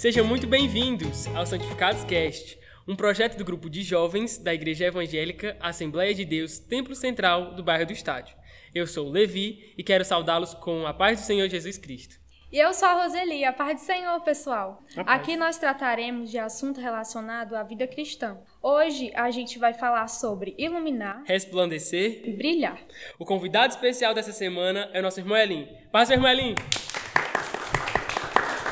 Sejam 0.00 0.24
muito 0.24 0.46
bem-vindos 0.46 1.26
ao 1.36 1.44
Santificados 1.44 2.04
Cast, 2.04 2.58
um 2.88 2.96
projeto 2.96 3.36
do 3.36 3.44
grupo 3.44 3.68
de 3.68 3.82
jovens 3.82 4.38
da 4.38 4.54
Igreja 4.54 4.86
Evangélica 4.86 5.58
Assembleia 5.60 6.14
de 6.14 6.24
Deus, 6.24 6.58
Templo 6.58 6.94
Central 6.94 7.54
do 7.54 7.62
bairro 7.62 7.84
do 7.84 7.92
Estádio. 7.92 8.34
Eu 8.74 8.86
sou 8.86 9.08
o 9.08 9.10
Levi 9.10 9.74
e 9.76 9.82
quero 9.82 10.02
saudá-los 10.02 10.54
com 10.54 10.86
a 10.86 10.94
paz 10.94 11.20
do 11.20 11.26
Senhor 11.26 11.46
Jesus 11.50 11.76
Cristo. 11.76 12.16
E 12.50 12.56
eu 12.56 12.72
sou 12.72 12.88
a 12.88 13.02
Roseli, 13.02 13.44
a 13.44 13.52
paz 13.52 13.78
do 13.78 13.84
Senhor, 13.84 14.18
pessoal. 14.22 14.82
Aqui 15.04 15.36
nós 15.36 15.58
trataremos 15.58 16.30
de 16.30 16.38
assunto 16.38 16.80
relacionado 16.80 17.54
à 17.54 17.62
vida 17.62 17.86
cristã. 17.86 18.38
Hoje 18.62 19.12
a 19.14 19.30
gente 19.30 19.58
vai 19.58 19.74
falar 19.74 20.08
sobre 20.08 20.54
iluminar, 20.56 21.24
resplandecer 21.26 22.22
e 22.24 22.32
brilhar. 22.32 22.80
O 23.18 23.26
convidado 23.26 23.74
especial 23.74 24.14
dessa 24.14 24.32
semana 24.32 24.88
é 24.94 25.00
o 25.00 25.02
nosso 25.02 25.20
irmão 25.20 25.36
Elim. 25.36 25.68
Paz, 25.92 26.08
irmão 26.08 26.30
Elim! 26.30 26.54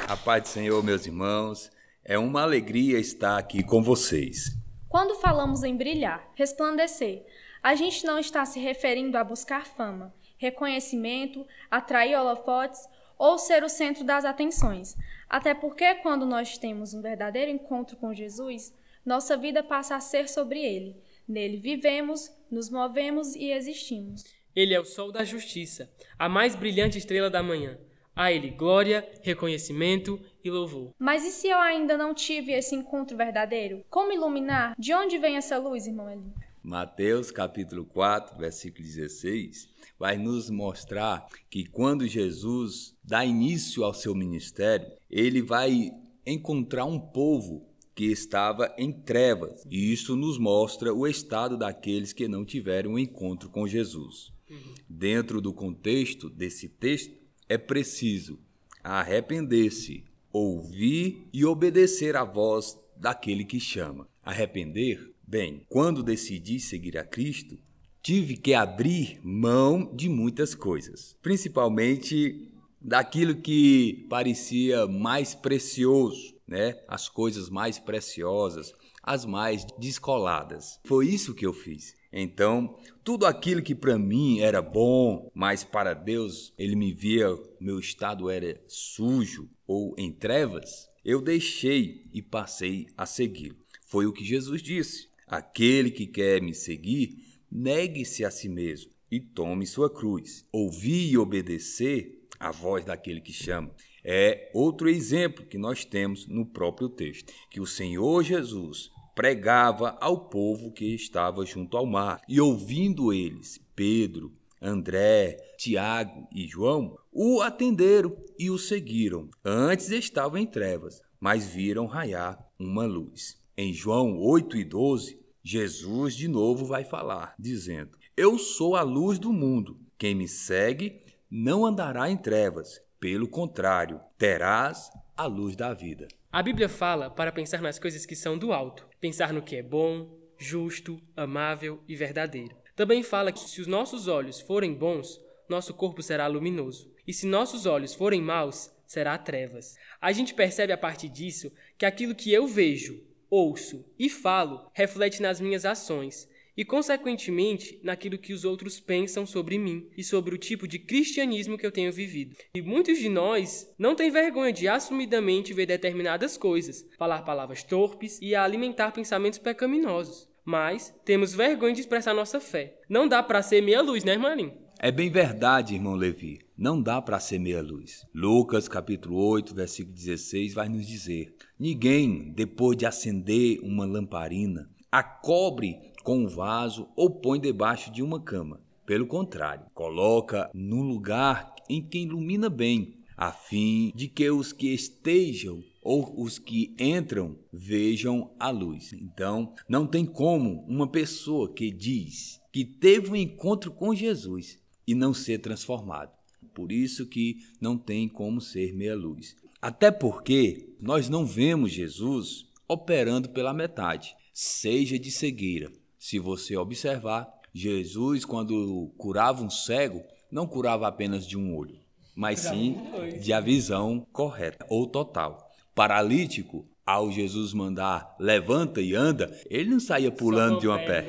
A 0.09 0.17
paz 0.17 0.43
do 0.45 0.49
Senhor, 0.49 0.83
meus 0.83 1.05
irmãos. 1.05 1.71
É 2.03 2.19
uma 2.19 2.41
alegria 2.41 2.99
estar 2.99 3.37
aqui 3.37 3.63
com 3.63 3.83
vocês. 3.83 4.57
Quando 4.89 5.21
falamos 5.21 5.63
em 5.63 5.77
brilhar, 5.77 6.33
resplandecer, 6.35 7.27
a 7.63 7.75
gente 7.75 8.07
não 8.07 8.19
está 8.19 8.47
se 8.47 8.59
referindo 8.59 9.19
a 9.19 9.23
buscar 9.23 9.67
fama, 9.67 10.15
reconhecimento, 10.39 11.47
atrair 11.71 12.19
holofotes 12.19 12.89
ou 13.19 13.37
ser 13.37 13.63
o 13.63 13.69
centro 13.69 14.03
das 14.03 14.25
atenções. 14.25 14.97
Até 15.29 15.53
porque, 15.53 15.97
quando 15.97 16.25
nós 16.25 16.57
temos 16.57 16.95
um 16.95 17.03
verdadeiro 17.03 17.51
encontro 17.51 17.95
com 17.99 18.15
Jesus, 18.15 18.75
nossa 19.05 19.37
vida 19.37 19.63
passa 19.63 19.95
a 19.95 20.01
ser 20.01 20.27
sobre 20.27 20.65
Ele. 20.65 20.97
Nele 21.29 21.59
vivemos, 21.59 22.35
nos 22.51 22.71
movemos 22.71 23.35
e 23.35 23.53
existimos. 23.53 24.25
Ele 24.57 24.73
é 24.73 24.81
o 24.81 24.87
sol 24.87 25.13
da 25.13 25.23
justiça, 25.23 25.93
a 26.19 26.31
mais 26.31 26.57
brilhante 26.57 26.97
estrela 26.97 27.29
da 27.29 27.43
manhã. 27.43 27.79
A 28.19 28.33
Ele 28.33 28.51
glória, 28.51 29.09
reconhecimento 29.23 30.19
e 30.43 30.51
louvor. 30.51 30.91
Mas 30.99 31.25
e 31.25 31.31
se 31.31 31.47
eu 31.47 31.57
ainda 31.57 31.97
não 31.97 32.13
tive 32.13 32.51
esse 32.51 32.75
encontro 32.75 33.17
verdadeiro? 33.17 33.85
Como 33.89 34.13
iluminar? 34.13 34.75
De 34.77 34.93
onde 34.93 35.19
vem 35.19 35.37
essa 35.37 35.57
luz, 35.57 35.87
irmão 35.87 36.11
Eli? 36.11 36.35
Mateus 36.61 37.31
capítulo 37.31 37.85
4, 37.85 38.37
versículo 38.37 38.83
16, 38.83 39.69
vai 39.97 40.19
nos 40.19 40.51
mostrar 40.51 41.29
que 41.49 41.65
quando 41.65 42.09
Jesus 42.09 42.93
dá 43.05 43.25
início 43.25 43.85
ao 43.85 43.95
seu 43.95 44.17
ministério, 44.17 44.91
ele 45.09 45.41
vai 45.41 45.93
encontrar 46.27 46.87
um 46.87 46.99
povo 46.99 47.69
que 47.95 48.07
estava 48.07 48.75
em 48.77 48.91
trevas. 48.91 49.65
E 49.71 49.93
isso 49.93 50.17
nos 50.17 50.41
mostra 50.41 50.93
o 50.93 51.07
estado 51.07 51.57
daqueles 51.57 52.13
que 52.13 52.27
não 52.27 52.45
tiveram 52.45 52.95
um 52.95 52.99
encontro 52.99 53.49
com 53.49 53.65
Jesus. 53.65 54.33
Uhum. 54.51 54.75
Dentro 54.89 55.41
do 55.41 55.53
contexto 55.53 56.29
desse 56.29 56.69
texto, 56.69 57.18
é 57.49 57.59
preciso 57.59 58.39
arrepender-se, 58.83 60.05
ouvir 60.33 61.29
e 61.33 61.45
obedecer 61.45 62.17
à 62.17 62.25
voz 62.25 62.79
daquele 62.97 63.45
que 63.45 63.61
chama. 63.61 64.09
Arrepender 64.23 65.13
Bem, 65.31 65.61
quando 65.69 66.03
decidi 66.03 66.59
seguir 66.59 66.97
a 66.97 67.05
Cristo, 67.05 67.59
tive 68.03 68.35
que 68.35 68.55
abrir 68.55 69.21
mão 69.23 69.95
de 69.95 70.09
muitas 70.09 70.55
coisas, 70.55 71.15
principalmente 71.21 72.51
daquilo 72.81 73.37
que 73.37 74.07
parecia 74.09 74.87
mais 74.87 75.35
precioso, 75.35 76.35
né? 76.47 76.81
As 76.89 77.11
coisas 77.11 77.51
mais 77.51 77.79
preciosas, 77.79 78.73
as 79.03 79.27
mais 79.27 79.67
descoladas. 79.79 80.81
Foi 80.87 81.07
isso 81.07 81.35
que 81.35 81.45
eu 81.45 81.53
fiz. 81.53 81.95
Então, 82.13 82.79
tudo 83.05 83.27
aquilo 83.27 83.63
que 83.63 83.75
para 83.75 83.99
mim 83.99 84.41
era 84.41 84.63
bom, 84.63 85.31
mas 85.35 85.65
para 85.65 85.95
Deus 85.95 86.53
ele 86.59 86.75
me 86.75 86.93
via 86.93 87.27
meu 87.61 87.79
estado 87.79 88.31
era 88.31 88.61
sujo 88.67 89.49
ou 89.67 89.95
em 89.99 90.11
trevas, 90.11 90.89
eu 91.05 91.21
deixei 91.21 92.07
e 92.13 92.23
passei 92.23 92.87
a 92.97 93.05
segui-lo. 93.05 93.57
Foi 93.87 94.07
o 94.07 94.13
que 94.13 94.25
Jesus 94.25 94.63
disse. 94.63 95.09
Aquele 95.27 95.91
que 95.91 96.07
quer 96.07 96.41
me 96.41 96.55
seguir, 96.55 97.41
negue-se 97.51 98.25
a 98.25 98.31
si 98.31 98.49
mesmo 98.49 98.91
e 99.11 99.21
tome 99.21 99.67
sua 99.67 99.91
cruz. 99.91 100.47
Ouvir 100.51 101.11
e 101.11 101.19
obedecer 101.19 102.27
a 102.41 102.51
voz 102.51 102.85
daquele 102.85 103.21
que 103.21 103.33
chama 103.33 103.75
é 104.11 104.51
outro 104.55 104.89
exemplo 104.89 105.45
que 105.45 105.59
nós 105.59 105.85
temos 105.85 106.27
no 106.27 106.47
próprio 106.47 106.89
texto, 106.89 107.31
que 107.51 107.61
o 107.61 107.67
Senhor 107.67 108.23
Jesus 108.23 108.91
pregava 109.19 109.99
ao 110.01 110.29
povo 110.29 110.71
que 110.71 110.95
estava 110.95 111.45
junto 111.45 111.77
ao 111.77 111.85
mar. 111.85 112.21
E 112.29 112.41
ouvindo 112.41 113.13
eles, 113.13 113.61
Pedro, 113.75 114.33
André, 114.63 115.37
Tiago 115.59 116.29
e 116.33 116.47
João, 116.47 116.97
o 117.13 117.41
atenderam 117.41 118.17
e 118.39 118.49
o 118.49 118.57
seguiram. 118.57 119.29
Antes 119.45 119.91
estavam 119.91 120.39
em 120.39 120.47
trevas, 120.47 121.03
mas 121.19 121.49
viram 121.49 121.87
raiar 121.87 122.39
uma 122.57 122.87
luz. 122.87 123.37
Em 123.57 123.73
João 123.73 124.21
8 124.21 124.57
e 124.57 124.63
12, 124.63 125.21
Jesus 125.43 126.15
de 126.15 126.29
novo 126.29 126.65
vai 126.65 126.85
falar, 126.85 127.35
dizendo: 127.37 127.99
Eu 128.17 128.39
sou 128.39 128.77
a 128.77 128.83
luz 128.83 129.19
do 129.19 129.33
mundo. 129.33 129.81
Quem 129.99 130.15
me 130.15 130.29
segue 130.29 131.03
não 131.29 131.67
andará 131.67 132.09
em 132.09 132.17
trevas, 132.17 132.81
pelo 133.01 133.27
contrário, 133.27 134.01
terás 134.17 134.89
a 135.17 135.27
luz 135.27 135.57
da 135.57 135.75
vida. 135.75 136.07
A 136.31 136.41
Bíblia 136.41 136.69
fala 136.69 137.11
para 137.11 137.33
pensar 137.33 137.61
nas 137.61 137.81
coisas 137.81 138.07
que 138.07 138.15
são 138.15 138.39
do 138.39 138.53
alto, 138.53 138.88
pensar 139.01 139.33
no 139.33 139.43
que 139.43 139.57
é 139.57 139.63
bom, 139.63 140.19
justo, 140.39 141.01
amável 141.17 141.83
e 141.89 141.97
verdadeiro. 141.97 142.57
Também 142.77 143.03
fala 143.03 143.33
que 143.33 143.41
se 143.41 143.61
os 143.61 143.67
nossos 143.67 144.07
olhos 144.07 144.41
forem 144.41 144.73
bons, 144.73 145.21
nosso 145.49 145.75
corpo 145.75 146.03
será 146.03 146.27
luminoso, 146.27 146.93
e 147.07 147.13
se 147.13 147.27
nossos 147.27 147.67
olhos 147.67 147.95
forem 147.95 148.21
maus, 148.21 148.71
será 148.87 149.19
trevas. 149.19 149.77
A 150.01 150.13
gente 150.13 150.35
percebe 150.35 150.73
a 150.73 150.79
partir 150.79 151.09
disso 151.09 151.53
que 151.77 151.87
aquilo 151.87 152.15
que 152.15 152.33
eu 152.33 152.47
vejo 152.47 153.03
ouço 153.31 153.85
e 153.99 154.09
falo 154.09 154.71
reflete 154.73 155.21
nas 155.21 155.41
minhas 155.41 155.65
ações 155.65 156.29
e, 156.59 156.65
consequentemente, 156.65 157.79
naquilo 157.85 158.19
que 158.19 158.33
os 158.33 158.45
outros 158.45 158.81
pensam 158.81 159.25
sobre 159.25 159.57
mim 159.57 159.89
e 159.97 160.03
sobre 160.03 160.35
o 160.35 160.39
tipo 160.39 160.67
de 160.67 160.81
cristianismo 160.81 161.57
que 161.57 161.65
eu 161.65 161.71
tenho 161.71 161.93
vivido. 161.93 162.35
E 162.53 162.61
muitos 162.61 162.99
de 162.99 163.09
nós 163.09 163.73
não 163.79 163.95
têm 163.95 164.11
vergonha 164.11 164.53
de 164.53 164.67
assumidamente 164.67 165.55
ver 165.55 165.67
determinadas 165.67 166.37
coisas, 166.37 166.85
falar 166.99 167.23
palavras 167.23 167.63
torpes 167.63 168.19
e 168.21 168.35
alimentar 168.35 168.91
pensamentos 168.91 169.39
pecaminosos. 169.39 170.29
Mas 170.45 170.93
temos 171.05 171.33
vergonha 171.33 171.75
de 171.75 171.81
expressar 171.83 172.13
nossa 172.13 172.41
fé. 172.41 172.77
Não 172.89 173.07
dá 173.07 173.23
para 173.23 173.41
ser 173.41 173.61
meia 173.61 173.81
luz, 173.81 174.03
né, 174.03 174.15
irmãinho? 174.15 174.53
É 174.81 174.91
bem 174.91 175.11
verdade, 175.11 175.75
irmão 175.75 175.95
Levi. 175.95 176.41
Não 176.57 176.83
dá 176.83 177.01
para 177.01 177.21
ser 177.21 177.39
meia 177.39 177.63
luz. 177.63 178.05
Lucas 178.13 178.67
capítulo 178.67 179.17
8, 179.17 179.55
versículo 179.55 179.95
16 179.95 180.55
vai 180.55 180.69
nos 180.69 180.87
dizer: 180.89 181.35
Ninguém, 181.57 182.33
depois 182.33 182.77
de 182.77 182.87
acender 182.87 183.61
uma 183.61 183.85
lamparina, 183.85 184.69
a 184.91 185.03
cobre 185.03 185.88
com 186.03 186.19
um 186.19 186.27
vaso 186.27 186.89
ou 186.97 187.11
põe 187.11 187.41
debaixo 187.41 187.93
de 187.93 188.03
uma 188.03 188.21
cama. 188.21 188.61
Pelo 188.87 189.07
contrário, 189.07 189.67
coloca 189.75 190.51
num 190.55 190.83
lugar 190.83 191.55
em 191.69 191.83
que 191.83 191.99
ilumina 191.99 192.49
bem, 192.49 192.95
a 193.17 193.33
fim 193.33 193.93
de 193.95 194.09
que 194.09 194.31
os 194.31 194.53
que 194.53 194.73
estejam 194.73 195.63
ou 195.83 196.23
os 196.23 196.39
que 196.39 196.75
entram 196.79 197.37
vejam 197.53 198.31
a 198.39 198.51
luz. 198.51 198.93
Então, 198.93 199.55
não 199.69 199.87
tem 199.87 200.07
como 200.07 200.65
uma 200.69 200.87
pessoa 200.87 201.53
que 201.53 201.71
diz 201.71 202.41
que 202.53 202.65
teve 202.65 203.11
um 203.11 203.17
encontro 203.17 203.71
com 203.73 203.95
Jesus 203.95 204.59
e 204.87 204.95
não 204.95 205.13
ser 205.13 205.39
transformado. 205.39 206.13
Por 206.55 206.73
isso 206.73 207.07
que 207.07 207.39
não 207.61 207.77
tem 207.77 208.09
como 208.09 208.41
ser 208.41 208.73
meia 208.73 208.97
luz. 208.97 209.37
Até 209.61 209.91
porque 209.91 210.75
nós 210.81 211.09
não 211.09 211.27
vemos 211.27 211.73
Jesus 211.73 212.47
operando 212.69 213.29
pela 213.29 213.53
metade, 213.53 214.15
seja 214.33 214.99
de 214.99 215.11
cegueira. 215.11 215.73
Se 215.99 216.19
você 216.19 216.57
observar, 216.57 217.29
Jesus, 217.53 218.25
quando 218.25 218.93
curava 218.97 219.43
um 219.43 219.51
cego, 219.51 220.03
não 220.31 220.47
curava 220.47 220.87
apenas 220.87 221.27
de 221.27 221.37
um 221.37 221.57
olho, 221.57 221.79
mas 222.15 222.41
sim 222.41 222.77
de 223.21 223.33
a 223.33 223.41
visão 223.41 224.07
correta 224.13 224.65
ou 224.69 224.87
total. 224.87 225.51
Paralítico, 225.75 226.69
ao 226.85 227.11
Jesus 227.11 227.53
mandar 227.53 228.17
levanta 228.19 228.81
e 228.81 228.95
anda, 228.95 229.31
ele 229.51 229.71
não 229.71 229.81
saía 229.81 230.11
pulando 230.11 230.61
de 230.61 230.69
uma 230.69 230.79
pé. 230.79 231.07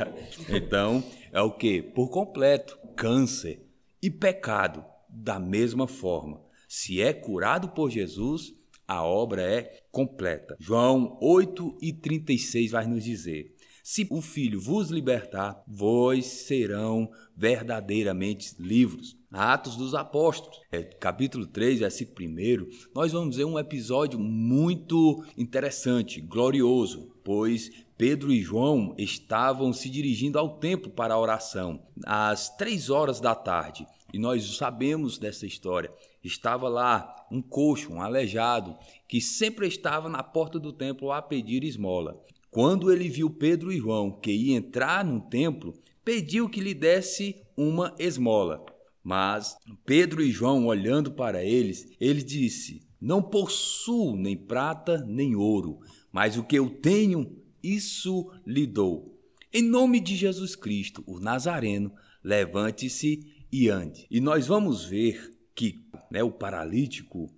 então, 0.48 1.02
é 1.30 1.40
o 1.40 1.50
que? 1.50 1.82
Por 1.82 2.10
completo, 2.10 2.78
câncer 2.96 3.66
e 4.02 4.10
pecado 4.10 4.84
da 5.08 5.38
mesma 5.38 5.86
forma 5.86 6.40
se 6.74 7.02
é 7.02 7.12
curado 7.12 7.68
por 7.68 7.90
Jesus, 7.90 8.54
a 8.88 9.04
obra 9.04 9.42
é 9.42 9.82
completa. 9.90 10.56
João 10.58 11.18
8 11.20 11.76
e 11.82 11.92
36 11.92 12.70
vai 12.70 12.86
nos 12.86 13.04
dizer: 13.04 13.51
Se 13.82 14.06
o 14.10 14.22
Filho 14.22 14.60
vos 14.60 14.90
libertar, 14.90 15.60
vós 15.66 16.26
serão 16.26 17.10
verdadeiramente 17.36 18.54
livres. 18.56 19.16
Atos 19.28 19.74
dos 19.74 19.92
Apóstolos, 19.92 20.60
é, 20.70 20.84
capítulo 20.84 21.48
3, 21.48 21.80
versículo 21.80 22.28
1, 22.28 22.68
nós 22.94 23.10
vamos 23.10 23.36
ver 23.36 23.44
um 23.44 23.58
episódio 23.58 24.20
muito 24.20 25.24
interessante, 25.36 26.20
glorioso, 26.20 27.12
pois 27.24 27.72
Pedro 27.98 28.32
e 28.32 28.40
João 28.40 28.94
estavam 28.96 29.72
se 29.72 29.90
dirigindo 29.90 30.38
ao 30.38 30.58
templo 30.58 30.88
para 30.88 31.14
a 31.14 31.18
oração, 31.18 31.82
às 32.06 32.54
três 32.56 32.88
horas 32.88 33.20
da 33.20 33.34
tarde. 33.34 33.84
E 34.12 34.18
nós 34.18 34.56
sabemos 34.56 35.18
dessa 35.18 35.44
história. 35.44 35.92
Estava 36.22 36.68
lá 36.68 37.26
um 37.32 37.42
coxo, 37.42 37.92
um 37.92 38.00
aleijado, 38.00 38.76
que 39.08 39.20
sempre 39.20 39.66
estava 39.66 40.08
na 40.08 40.22
porta 40.22 40.60
do 40.60 40.72
templo 40.72 41.10
a 41.10 41.20
pedir 41.20 41.64
esmola. 41.64 42.22
Quando 42.52 42.92
ele 42.92 43.08
viu 43.08 43.30
Pedro 43.30 43.72
e 43.72 43.78
João 43.78 44.12
que 44.12 44.30
ia 44.30 44.54
entrar 44.54 45.02
no 45.02 45.22
templo, 45.22 45.72
pediu 46.04 46.50
que 46.50 46.60
lhe 46.60 46.74
desse 46.74 47.42
uma 47.56 47.94
esmola. 47.98 48.62
Mas 49.02 49.56
Pedro 49.86 50.22
e 50.22 50.30
João, 50.30 50.66
olhando 50.66 51.12
para 51.12 51.42
eles, 51.42 51.90
ele 51.98 52.22
disse: 52.22 52.86
Não 53.00 53.22
possuo 53.22 54.14
nem 54.16 54.36
prata 54.36 55.02
nem 55.08 55.34
ouro, 55.34 55.80
mas 56.12 56.36
o 56.36 56.44
que 56.44 56.54
eu 56.54 56.68
tenho, 56.68 57.34
isso 57.62 58.30
lhe 58.46 58.66
dou. 58.66 59.18
Em 59.50 59.62
nome 59.62 59.98
de 59.98 60.14
Jesus 60.14 60.54
Cristo, 60.54 61.02
o 61.06 61.18
Nazareno, 61.18 61.90
levante-se 62.22 63.32
e 63.50 63.70
ande. 63.70 64.06
E 64.10 64.20
nós 64.20 64.46
vamos 64.46 64.84
ver 64.84 65.30
que 65.54 65.86
né, 66.10 66.22
o 66.22 66.30
paralítico, 66.30 67.32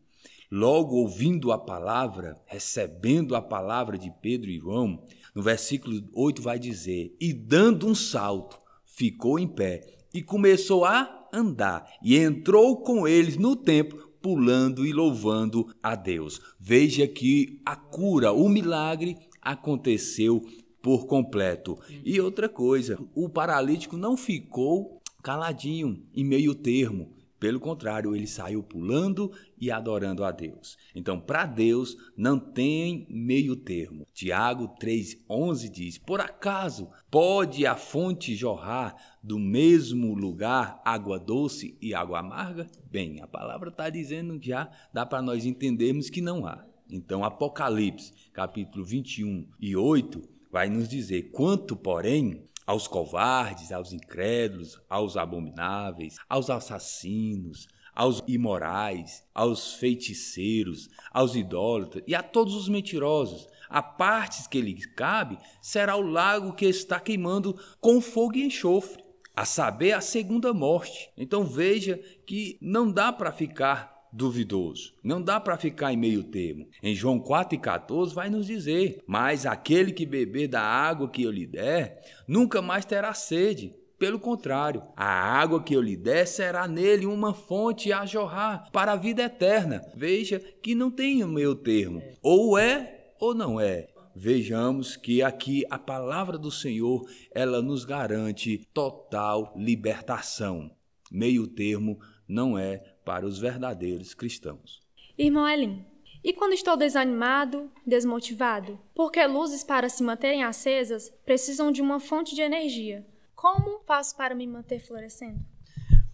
logo 0.55 0.95
ouvindo 0.95 1.51
a 1.51 1.59
palavra, 1.59 2.41
recebendo 2.47 3.35
a 3.35 3.43
palavra 3.43 3.99
de 3.99 4.09
Pedro 4.23 4.49
e 4.49 4.59
João, 4.61 5.03
no 5.35 5.43
versículo 5.43 6.01
8 6.15 6.41
vai 6.41 6.61
dizer: 6.61 7.13
E 7.21 7.33
dando 7.33 7.89
um 7.89 7.95
salto, 7.95 8.61
ficou 8.85 9.37
em 9.37 9.49
pé 9.49 9.85
e 10.15 10.23
começou 10.23 10.85
a 10.85 11.29
andar 11.33 11.91
e 12.01 12.17
entrou 12.17 12.83
com 12.83 13.09
eles 13.09 13.37
no 13.37 13.57
templo, 13.57 13.99
pulando 14.23 14.87
e 14.87 14.93
louvando 14.93 15.75
a 15.83 15.97
Deus. 15.97 16.41
Veja 16.61 17.09
que 17.09 17.61
a 17.67 17.75
cura, 17.75 18.33
o 18.33 18.49
milagre 18.49 19.17
aconteceu 19.43 20.41
por 20.81 21.07
completo. 21.07 21.77
E 22.05 22.21
outra 22.21 22.49
coisa, 22.49 22.97
o 23.13 23.29
paralítico 23.29 23.97
não 23.97 24.17
ficou 24.17 25.03
caladinho 25.21 26.01
em 26.15 26.23
meio 26.23 26.55
termo. 26.55 27.14
Pelo 27.45 27.61
contrário, 27.61 28.17
ele 28.17 28.27
saiu 28.27 28.63
pulando 28.63 29.31
e 29.61 29.71
adorando 29.71 30.25
a 30.25 30.33
Deus. 30.33 30.79
Então, 30.95 31.21
para 31.21 31.45
Deus 31.45 31.95
não 32.17 32.39
tem 32.39 33.07
meio 33.11 33.55
termo. 33.55 34.07
Tiago 34.15 34.69
3:11 34.81 35.69
diz: 35.69 35.99
Por 35.99 36.23
acaso 36.23 36.89
pode 37.11 37.67
a 37.67 37.77
fonte 37.77 38.35
jorrar 38.35 38.97
do 39.23 39.39
mesmo 39.39 40.15
lugar 40.15 40.81
água 40.87 41.19
doce 41.19 41.77
e 41.83 41.93
água 41.93 42.21
amarga? 42.21 42.67
Bem, 42.91 43.21
a 43.21 43.27
palavra 43.27 43.69
está 43.69 43.91
dizendo 43.91 44.39
já, 44.41 44.71
dá 44.91 45.05
para 45.05 45.21
nós 45.21 45.45
entendermos 45.45 46.09
que 46.09 46.23
não 46.23 46.47
há. 46.47 46.65
Então, 46.89 47.23
Apocalipse, 47.23 48.15
capítulo 48.33 48.83
21 48.83 49.47
e 49.61 49.77
8, 49.77 50.23
vai 50.51 50.71
nos 50.71 50.89
dizer: 50.89 51.25
Quanto, 51.25 51.77
porém, 51.77 52.49
aos 52.67 52.87
covardes, 52.87 53.73
aos 53.73 53.93
incrédulos, 53.93 54.81
aos 54.89 55.17
abomináveis, 55.17 56.17
aos 56.29 56.51
assassinos, 56.51 57.69
aos 57.95 58.23
imorais, 58.27 59.23
aos 59.35 59.75
feiticeiros, 59.75 60.89
aos 61.13 61.35
idólatras 61.35 62.03
e 62.07 62.15
a 62.15 62.23
todos 62.23 62.55
os 62.55 62.69
mentirosos. 62.69 63.49
A 63.69 63.83
partes 63.83 64.47
que 64.47 64.61
lhes 64.61 64.87
cabe 64.87 65.39
será 65.63 65.97
o 65.97 66.03
lago 66.03 66.53
que 66.53 66.67
está 66.67 67.01
queimando 67.01 67.59
com 67.81 68.01
fogo 68.01 68.37
e 68.37 68.45
enxofre, 68.45 69.03
a 69.37 69.45
saber, 69.45 69.93
a 69.93 70.01
segunda 70.01 70.53
morte. 70.53 71.11
Então 71.17 71.45
veja 71.45 71.99
que 72.27 72.57
não 72.61 72.91
dá 72.91 73.13
para 73.13 73.33
ficar 73.33 73.94
duvidoso. 74.15 74.95
Não 75.03 75.21
dá 75.21 75.41
para 75.41 75.59
ficar 75.59 75.93
em 75.93 75.97
meio 75.97 76.23
termo. 76.23 76.69
Em 76.81 76.95
João 76.95 77.19
4,14 77.19 78.15
vai 78.15 78.31
nos 78.31 78.47
dizer: 78.47 79.03
Mas 79.07 79.45
aquele 79.45 79.93
que 79.93 80.07
beber 80.07 80.49
da 80.49 80.63
água 80.63 81.09
que 81.09 81.25
eu 81.25 81.31
lhe 81.31 81.47
der, 81.47 82.01
nunca 82.27 82.63
mais 82.63 82.85
terá 82.85 83.13
sede. 83.13 83.75
Pelo 83.99 84.19
contrário, 84.19 84.83
a 84.97 85.07
água 85.07 85.63
que 85.63 85.75
eu 85.75 85.81
lhe 85.81 85.97
der 85.97 86.27
será 86.27 86.69
nele 86.69 87.07
uma 87.07 87.33
fonte 87.33 87.93
a 87.93 88.05
jorrar 88.05 88.71
para 88.73 88.93
a 88.93 88.97
vida 88.97 89.23
eterna. 89.23 89.81
Veja 89.95 90.39
que 90.63 90.75
não 90.75 90.91
tem 90.91 91.25
meio 91.27 91.55
termo. 91.55 92.03
Ou 92.23 92.59
é 92.59 93.13
ou 93.19 93.35
não 93.35 93.61
é. 93.61 93.89
Vejamos 94.15 94.97
que 94.97 95.23
aqui 95.23 95.65
a 95.69 95.79
palavra 95.79 96.39
do 96.39 96.51
Senhor, 96.51 97.05
ela 97.33 97.61
nos 97.61 97.85
garante 97.85 98.69
total 98.73 99.53
libertação. 99.57 100.71
Meio 101.11 101.49
termo 101.49 101.99
não 102.29 102.59
é 102.59 102.94
para 103.05 103.27
os 103.27 103.39
verdadeiros 103.39 104.15
cristãos. 104.15 104.83
Irmão 105.17 105.49
Elim, 105.49 105.85
e 106.25 106.33
quando 106.33 106.55
estou 106.55 106.77
desanimado, 106.77 107.71
desmotivado? 107.87 108.81
Porque 108.95 109.25
luzes 109.27 109.63
para 109.63 109.91
se 109.91 110.03
manterem 110.03 110.43
acesas 110.43 111.11
precisam 111.25 111.71
de 111.71 111.83
uma 111.83 112.01
fonte 112.01 112.35
de 112.35 112.41
energia. 112.41 113.07
Como 113.35 113.81
faço 113.87 114.17
para 114.17 114.35
me 114.35 114.47
manter 114.47 114.81
florescendo? 114.81 115.45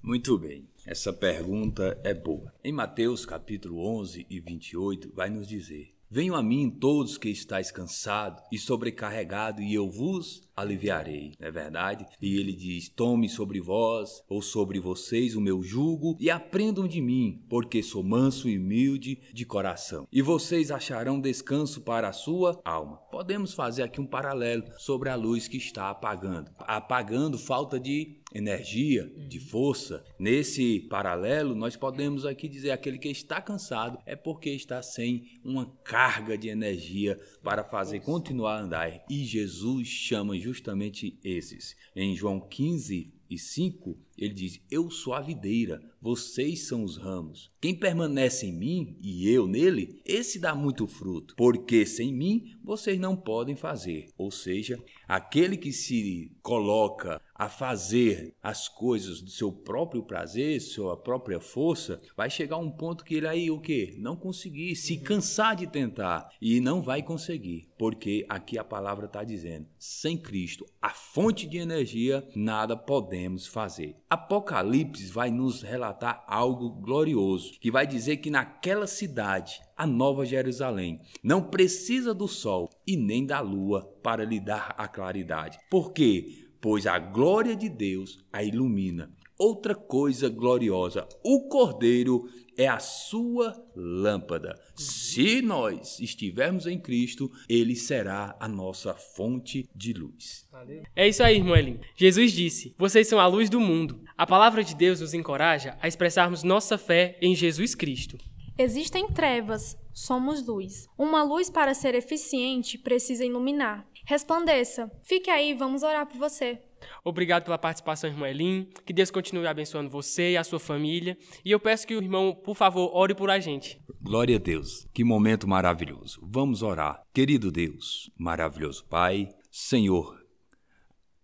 Muito 0.03 0.37
bem, 0.37 0.69
essa 0.85 1.13
pergunta 1.13 1.97
é 2.03 2.13
boa. 2.13 2.53
Em 2.65 2.73
Mateus 2.73 3.25
capítulo 3.25 3.87
11 4.01 4.27
e 4.29 4.41
28 4.41 5.13
vai 5.15 5.31
nos 5.31 5.47
dizer: 5.47 5.95
Venham 6.11 6.35
a 6.35 6.43
mim 6.43 6.69
todos 6.69 7.17
que 7.17 7.29
estáis 7.29 7.71
cansados 7.71 8.43
e 8.51 8.59
sobrecarregados, 8.59 9.63
e 9.63 9.73
eu 9.73 9.89
vos 9.89 10.43
aliviarei, 10.61 11.33
não 11.39 11.49
é 11.49 11.51
verdade? 11.51 12.07
E 12.21 12.39
ele 12.39 12.53
diz: 12.53 12.89
Tome 12.89 13.29
sobre 13.29 13.61
vós 13.61 14.23
ou 14.29 14.41
sobre 14.43 14.79
vocês 14.79 15.35
o 15.35 15.41
meu 15.41 15.63
jugo 15.63 16.17
e 16.21 16.31
aprendam 16.31 16.87
de 16.87 17.01
mim, 17.01 17.43
porque 17.49 17.83
sou 17.83 18.03
manso 18.03 18.49
e 18.49 18.59
humilde 18.59 19.21
de 19.33 19.45
coração. 19.45 20.07
E 20.13 20.23
vocês 20.23 20.71
acharão 20.71 21.21
descanso 21.21 21.81
para 21.81 22.09
a 22.09 22.13
sua 22.13 22.61
alma. 22.65 22.99
Podemos 23.11 23.55
fazer 23.55 23.83
aqui 23.83 24.01
um 24.01 24.07
paralelo 24.07 24.65
sobre 24.79 25.09
a 25.09 25.15
luz 25.15 25.49
que 25.49 25.57
está 25.57 25.91
apagando. 25.91 26.51
Apagando 26.59 27.39
falta 27.39 27.79
de 27.79 28.21
energia, 28.33 29.11
de 29.29 29.41
força. 29.41 30.05
Nesse 30.19 30.81
paralelo, 30.89 31.55
nós 31.55 31.77
podemos 31.77 32.25
aqui 32.25 32.49
dizer 32.49 32.71
aquele 32.71 32.99
que 32.99 33.09
está 33.09 33.41
cansado 33.41 33.99
é 34.07 34.15
porque 34.15 34.51
está 34.51 34.83
sem 34.83 35.41
uma 35.45 35.67
carga 35.85 36.39
de 36.39 36.49
energia 36.49 37.19
para 37.43 37.65
fazer 37.65 38.01
continuar 38.01 38.59
a 38.59 38.63
andar. 38.63 39.05
E 39.09 39.25
Jesus 39.25 39.89
chama 39.89 40.39
justamente 40.51 41.19
esses. 41.23 41.77
Em 41.95 42.17
João 42.17 42.41
15 42.41 43.13
e 43.31 43.39
5, 43.39 43.97
ele 44.19 44.35
diz: 44.35 44.61
Eu 44.71 44.91
sou 44.91 45.15
a 45.15 45.21
videira, 45.21 45.81
vocês 46.03 46.67
são 46.67 46.83
os 46.83 46.97
ramos. 46.97 47.51
Quem 47.61 47.75
permanece 47.75 48.47
em 48.47 48.53
mim 48.53 48.99
e 49.01 49.29
eu 49.29 49.47
nele, 49.47 50.03
esse 50.05 50.41
dá 50.41 50.55
muito 50.55 50.87
fruto, 50.89 51.35
porque 51.37 51.87
sem 51.87 52.13
mim 52.13 52.57
vocês 52.63 52.99
não 52.99 53.17
podem 53.17 53.55
fazer. 53.55 54.09
Ou 54.19 54.31
seja, 54.31 54.83
aquele 55.07 55.57
que 55.57 55.73
se 55.73 56.33
coloca 56.43 57.23
a 57.41 57.49
fazer 57.49 58.35
as 58.43 58.69
coisas 58.69 59.23
do 59.23 59.31
seu 59.31 59.51
próprio 59.51 60.03
prazer, 60.03 60.61
sua 60.61 60.95
própria 60.95 61.41
força, 61.41 61.99
vai 62.15 62.29
chegar 62.29 62.59
um 62.59 62.71
ponto 62.71 63.03
que 63.03 63.15
ele 63.15 63.27
aí 63.27 63.51
o 63.51 63.59
quê? 63.59 63.95
Não 63.99 64.15
conseguir, 64.15 64.77
se 64.77 64.99
cansar 64.99 65.57
de 65.57 65.67
tentar 65.67 66.29
e 66.39 66.61
não 66.61 66.83
vai 66.83 67.03
conseguir, 67.03 67.71
porque 67.79 68.27
aqui 68.29 68.59
a 68.59 68.63
palavra 68.63 69.07
está 69.07 69.25
dizendo: 69.25 69.67
sem 69.79 70.19
Cristo, 70.19 70.67
a 70.83 70.91
fonte 70.91 71.47
de 71.47 71.57
energia, 71.57 72.29
nada 72.37 72.77
podemos 72.77 73.47
fazer. 73.47 73.97
Apocalipse 74.11 75.07
vai 75.07 75.31
nos 75.31 75.63
relatar 75.63 76.23
algo 76.27 76.69
glorioso, 76.69 77.59
que 77.59 77.71
vai 77.71 77.87
dizer 77.87 78.19
que 78.19 78.29
naquela 78.29 78.87
cidade, 78.87 79.63
a 79.75 79.87
Nova 79.87 80.27
Jerusalém, 80.27 81.01
não 81.23 81.45
precisa 81.45 82.13
do 82.13 82.29
sol 82.29 82.69
e 82.87 82.99
nem 82.99 83.25
da 83.25 83.41
lua 83.41 83.83
para 84.03 84.27
lhe 84.27 84.39
dar 84.39 84.75
a 84.77 84.87
claridade. 84.87 85.59
Por 85.71 85.95
quê? 85.95 86.50
Pois 86.61 86.87
a 86.87 86.99
glória 86.99 87.57
de 87.57 87.69
Deus 87.69 88.19
a 88.33 88.43
ilumina. 88.45 89.11
Outra 89.39 89.75
coisa 89.75 90.29
gloriosa, 90.29 91.09
o 91.25 91.49
Cordeiro 91.49 92.29
é 92.59 92.69
a 92.69 92.79
sua 92.79 93.55
lâmpada. 93.75 94.55
Se 94.77 95.41
nós 95.41 95.99
estivermos 95.99 96.67
em 96.67 96.79
Cristo, 96.79 97.31
ele 97.49 97.75
será 97.75 98.37
a 98.39 98.47
nossa 98.47 98.93
fonte 98.93 99.67
de 99.75 99.95
luz. 99.95 100.47
É 100.95 101.09
isso 101.09 101.23
aí, 101.23 101.39
irmão 101.39 101.57
Elim. 101.57 101.81
Jesus 101.97 102.33
disse: 102.33 102.75
Vocês 102.77 103.09
são 103.09 103.19
a 103.19 103.27
luz 103.27 103.49
do 103.49 103.59
mundo. 103.59 104.03
A 104.15 104.27
palavra 104.27 104.63
de 104.63 104.75
Deus 104.75 105.01
nos 105.01 105.15
encoraja 105.15 105.79
a 105.81 105.89
expressarmos 105.89 106.43
nossa 106.43 106.77
fé 106.77 107.19
em 107.23 107.35
Jesus 107.35 107.75
Cristo. 107.75 108.19
Existem 108.59 109.09
trevas, 109.09 109.75
somos 109.91 110.47
luz. 110.47 110.87
Uma 110.99 111.23
luz, 111.23 111.49
para 111.49 111.73
ser 111.73 111.95
eficiente, 111.95 112.77
precisa 112.77 113.25
iluminar. 113.25 113.89
Resplandeça. 114.05 114.91
Fique 115.03 115.31
aí, 115.31 115.55
vamos 115.55 115.83
orar 115.83 116.07
por 116.07 116.19
você. 116.19 116.61
Obrigado 117.05 117.45
pela 117.45 117.59
participação, 117.59 118.09
irmão 118.11 118.27
Elim. 118.27 118.69
Que 118.85 118.93
Deus 118.93 119.11
continue 119.11 119.47
abençoando 119.47 119.91
você 119.91 120.33
e 120.33 120.37
a 120.37 120.45
sua 120.45 120.59
família. 120.59 121.17
E 121.45 121.51
eu 121.51 121.61
peço 121.61 121.87
que 121.87 121.95
o 121.95 122.03
irmão, 122.03 122.35
por 122.35 122.57
favor, 122.57 122.91
ore 122.95 123.15
por 123.15 123.31
a 123.31 123.39
gente. 123.39 123.81
Glória 124.03 124.37
a 124.37 124.39
Deus. 124.39 124.87
Que 124.93 125.05
momento 125.05 125.47
maravilhoso. 125.47 126.21
Vamos 126.23 126.63
orar. 126.63 127.03
Querido 127.13 127.51
Deus, 127.53 128.11
maravilhoso 128.17 128.85
Pai, 128.87 129.29
Senhor, 129.51 130.19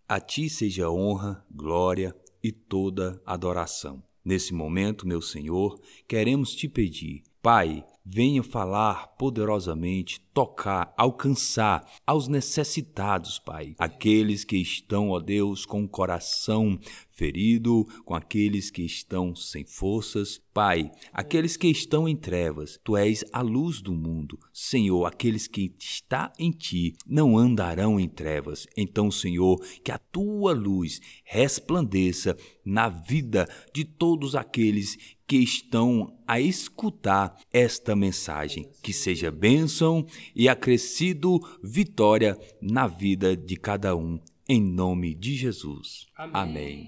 a 0.08 0.20
ti 0.20 0.48
seja 0.48 0.90
honra, 0.90 1.44
glória 1.50 2.14
e 2.42 2.52
toda 2.52 3.20
adoração. 3.24 4.02
Nesse 4.24 4.52
momento, 4.52 5.06
meu 5.06 5.22
Senhor, 5.22 5.80
queremos 6.08 6.54
te 6.54 6.68
pedir, 6.68 7.22
Pai, 7.40 7.84
venha 8.08 8.42
falar 8.42 9.08
poderosamente, 9.18 10.20
tocar, 10.32 10.94
alcançar 10.96 11.84
aos 12.06 12.28
necessitados, 12.28 13.40
Pai, 13.40 13.74
aqueles 13.78 14.44
que 14.44 14.58
estão, 14.58 15.10
ó 15.10 15.18
Deus, 15.18 15.66
com 15.66 15.82
o 15.82 15.88
coração 15.88 16.78
ferido, 17.16 17.86
com 18.04 18.14
aqueles 18.14 18.70
que 18.70 18.82
estão 18.82 19.34
sem 19.34 19.64
forças. 19.64 20.40
Pai, 20.52 20.90
aqueles 21.12 21.56
que 21.56 21.66
estão 21.66 22.06
em 22.06 22.14
trevas, 22.14 22.78
tu 22.84 22.96
és 22.96 23.24
a 23.32 23.40
luz 23.40 23.80
do 23.80 23.92
mundo. 23.92 24.38
Senhor, 24.52 25.06
aqueles 25.06 25.48
que 25.48 25.74
está 25.78 26.30
em 26.38 26.50
ti 26.50 26.94
não 27.06 27.36
andarão 27.36 27.98
em 27.98 28.08
trevas. 28.08 28.66
Então, 28.76 29.10
Senhor, 29.10 29.58
que 29.82 29.90
a 29.90 29.98
tua 29.98 30.52
luz 30.52 31.00
resplandeça 31.24 32.36
na 32.64 32.88
vida 32.88 33.48
de 33.72 33.84
todos 33.84 34.34
aqueles 34.34 35.16
que 35.26 35.38
estão 35.38 36.16
a 36.26 36.40
escutar 36.40 37.36
esta 37.52 37.95
mensagem. 37.96 38.68
Que 38.82 38.92
seja 38.92 39.30
bênção 39.30 40.06
e 40.34 40.48
acrescido 40.48 41.40
vitória 41.62 42.38
na 42.60 42.86
vida 42.86 43.36
de 43.36 43.56
cada 43.56 43.96
um. 43.96 44.20
Em 44.48 44.62
nome 44.62 45.14
de 45.14 45.34
Jesus. 45.34 46.06
Amém. 46.16 46.32
Amém. 46.34 46.84